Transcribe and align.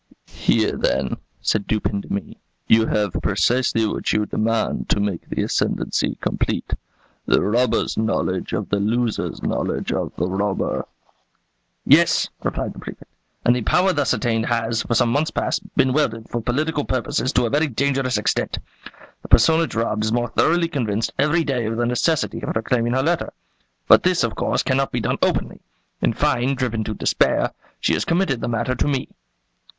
"Here, 0.25 0.75
then," 0.77 1.17
said 1.41 1.67
Dupin 1.67 2.01
to 2.01 2.11
me, 2.11 2.39
"you 2.65 2.87
have 2.87 3.13
precisely 3.21 3.85
what 3.85 4.11
you 4.11 4.25
demand 4.25 4.89
to 4.89 4.99
make 4.99 5.29
the 5.29 5.43
ascendency 5.43 6.17
complete, 6.19 6.73
the 7.27 7.39
robber's 7.43 7.97
knowledge 7.99 8.51
of 8.51 8.69
the 8.69 8.79
loser's 8.79 9.43
knowledge 9.43 9.91
of 9.93 10.11
the 10.17 10.25
robber." 10.25 10.87
"Yes," 11.85 12.29
replied 12.43 12.73
the 12.73 12.79
Prefect; 12.79 13.11
"and 13.45 13.55
the 13.55 13.61
power 13.61 13.93
thus 13.93 14.11
attained 14.11 14.47
has, 14.47 14.81
for 14.81 14.95
some 14.95 15.11
months 15.11 15.29
past, 15.29 15.61
been 15.75 15.93
wielded, 15.93 16.27
for 16.29 16.41
political 16.41 16.83
purposes, 16.83 17.31
to 17.33 17.45
a 17.45 17.51
very 17.51 17.67
dangerous 17.67 18.17
extent. 18.17 18.57
The 19.21 19.27
personage 19.27 19.75
robbed 19.75 20.03
is 20.03 20.11
more 20.11 20.29
thoroughly 20.29 20.67
convinced 20.67 21.13
every 21.19 21.43
day 21.43 21.67
of 21.67 21.77
the 21.77 21.85
necessity 21.85 22.41
of 22.41 22.55
reclaiming 22.55 22.93
her 22.93 23.03
letter. 23.03 23.33
But 23.87 24.01
this, 24.01 24.23
of 24.23 24.33
course, 24.33 24.63
cannot 24.63 24.91
be 24.91 24.99
done 24.99 25.19
openly. 25.21 25.61
In 26.01 26.13
fine, 26.13 26.55
driven 26.55 26.83
to 26.85 26.95
despair, 26.95 27.51
she 27.79 27.93
has 27.93 28.03
committed 28.03 28.41
the 28.41 28.47
matter 28.49 28.73
to 28.73 28.87
me." 28.87 29.07